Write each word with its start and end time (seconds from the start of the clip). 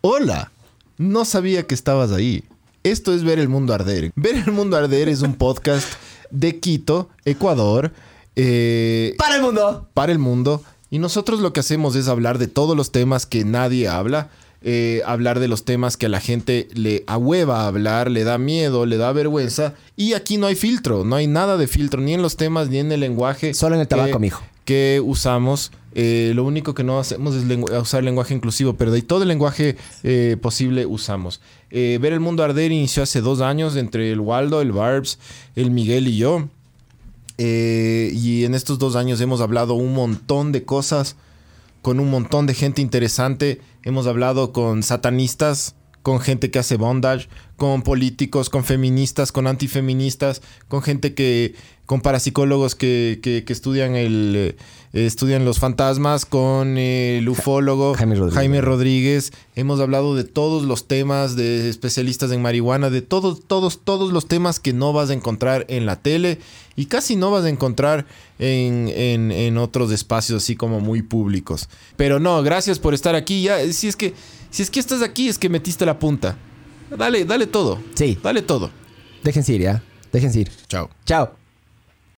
Hola, 0.00 0.50
no 0.98 1.24
sabía 1.24 1.66
que 1.66 1.74
estabas 1.74 2.12
ahí. 2.12 2.44
Esto 2.82 3.12
es 3.14 3.22
Ver 3.24 3.38
el 3.38 3.48
Mundo 3.48 3.74
Arder. 3.74 4.10
Ver 4.16 4.36
el 4.36 4.52
Mundo 4.52 4.76
Arder 4.76 5.08
es 5.08 5.22
un 5.22 5.34
podcast 5.34 5.86
de 6.30 6.58
Quito, 6.58 7.10
Ecuador. 7.24 7.92
eh, 8.36 9.14
¡Para 9.18 9.36
el 9.36 9.42
mundo! 9.42 9.88
para 9.92 10.12
el 10.12 10.18
mundo. 10.18 10.62
Y 10.90 10.98
nosotros 10.98 11.40
lo 11.40 11.52
que 11.52 11.60
hacemos 11.60 11.94
es 11.96 12.08
hablar 12.08 12.38
de 12.38 12.48
todos 12.48 12.76
los 12.76 12.90
temas 12.92 13.26
que 13.26 13.44
nadie 13.44 13.88
habla. 13.88 14.30
eh, 14.62 15.00
hablar 15.06 15.40
de 15.40 15.48
los 15.48 15.64
temas 15.64 15.96
que 15.96 16.04
a 16.04 16.10
la 16.10 16.20
gente 16.20 16.68
le 16.74 17.02
ahueva 17.06 17.66
hablar, 17.66 18.10
le 18.10 18.24
da 18.24 18.36
miedo, 18.36 18.84
le 18.84 18.98
da 18.98 19.10
vergüenza. 19.10 19.72
Y 19.96 20.12
aquí 20.12 20.36
no 20.36 20.46
hay 20.48 20.54
filtro, 20.54 21.02
no 21.02 21.16
hay 21.16 21.26
nada 21.26 21.56
de 21.56 21.66
filtro, 21.66 22.02
ni 22.02 22.12
en 22.12 22.20
los 22.20 22.36
temas, 22.36 22.68
ni 22.68 22.76
en 22.76 22.92
el 22.92 23.00
lenguaje. 23.00 23.54
Solo 23.54 23.74
en 23.76 23.80
el 23.80 23.88
tabaco, 23.88 24.12
que- 24.12 24.18
mijo. 24.18 24.42
Que 24.70 25.02
usamos. 25.04 25.72
Eh, 25.96 26.30
lo 26.36 26.44
único 26.44 26.74
que 26.74 26.84
no 26.84 27.00
hacemos 27.00 27.34
es 27.34 27.42
lengu- 27.44 27.76
usar 27.82 28.04
lenguaje 28.04 28.34
inclusivo, 28.34 28.74
pero 28.74 28.92
de 28.92 29.02
todo 29.02 29.22
el 29.22 29.28
lenguaje 29.28 29.76
eh, 30.04 30.36
posible 30.40 30.86
usamos. 30.86 31.40
Eh, 31.72 31.98
Ver 32.00 32.12
el 32.12 32.20
mundo 32.20 32.44
arder 32.44 32.70
inició 32.70 33.02
hace 33.02 33.20
dos 33.20 33.40
años 33.40 33.74
entre 33.74 34.12
el 34.12 34.20
Waldo, 34.20 34.60
el 34.60 34.70
Barbs, 34.70 35.18
el 35.56 35.72
Miguel 35.72 36.06
y 36.06 36.18
yo. 36.18 36.48
Y 37.36 38.44
en 38.44 38.54
estos 38.54 38.78
dos 38.78 38.94
años 38.94 39.20
hemos 39.20 39.40
hablado 39.40 39.74
un 39.74 39.92
montón 39.92 40.52
de 40.52 40.62
cosas 40.62 41.16
con 41.82 41.98
un 41.98 42.08
montón 42.08 42.46
de 42.46 42.54
gente 42.54 42.80
interesante. 42.80 43.60
Hemos 43.82 44.06
hablado 44.06 44.52
con 44.52 44.84
satanistas, 44.84 45.74
con 46.02 46.20
gente 46.20 46.50
que 46.50 46.58
hace 46.58 46.76
bondage, 46.76 47.28
con 47.56 47.82
políticos, 47.82 48.48
con 48.48 48.64
feministas, 48.64 49.32
con 49.32 49.46
antifeministas, 49.46 50.40
con 50.68 50.80
gente 50.82 51.12
que, 51.14 51.54
con 51.84 52.00
parapsicólogos 52.00 52.74
que, 52.74 53.20
que, 53.22 53.44
que 53.44 53.52
estudian 53.52 53.96
el 53.96 54.56
eh, 54.92 55.06
estudian 55.06 55.44
los 55.44 55.58
fantasmas, 55.58 56.24
con 56.24 56.78
eh, 56.78 57.18
el 57.18 57.28
ufólogo 57.28 57.94
Jaime 57.94 58.14
Rodríguez. 58.14 58.34
Jaime 58.34 58.60
Rodríguez. 58.62 59.32
Hemos 59.56 59.78
hablado 59.78 60.14
de 60.16 60.24
todos 60.24 60.62
los 60.64 60.88
temas, 60.88 61.36
de 61.36 61.68
especialistas 61.68 62.32
en 62.32 62.40
marihuana, 62.40 62.88
de 62.90 63.02
todos, 63.02 63.46
todos, 63.46 63.80
todos 63.84 64.10
los 64.12 64.26
temas 64.26 64.58
que 64.58 64.72
no 64.72 64.92
vas 64.94 65.10
a 65.10 65.12
encontrar 65.14 65.66
en 65.68 65.84
la 65.84 65.96
tele 65.96 66.38
y 66.76 66.86
casi 66.86 67.14
no 67.14 67.30
vas 67.30 67.44
a 67.44 67.50
encontrar 67.50 68.06
en, 68.38 68.88
en- 68.88 69.32
en 69.32 69.58
otros 69.58 69.92
espacios 69.92 70.42
así 70.42 70.56
como 70.56 70.80
muy 70.80 71.02
públicos. 71.02 71.68
Pero 71.96 72.18
no, 72.20 72.42
gracias 72.42 72.78
por 72.78 72.94
estar 72.94 73.14
aquí. 73.14 73.42
Ya, 73.42 73.70
si 73.72 73.86
es 73.88 73.96
que, 73.96 74.14
si 74.50 74.62
es 74.62 74.70
que 74.70 74.80
estás 74.80 75.02
aquí, 75.02 75.28
es 75.28 75.38
que 75.38 75.48
metiste 75.48 75.86
la 75.86 75.98
punta. 75.98 76.36
Dale, 76.96 77.24
dale 77.24 77.46
todo. 77.46 77.78
Sí. 77.94 78.18
Dale 78.22 78.42
todo. 78.42 78.70
Déjense 79.22 79.52
ir, 79.54 79.62
¿ya? 79.62 79.82
Déjense 80.12 80.40
ir. 80.40 80.50
Chao. 80.68 80.90
Chao. 81.04 81.39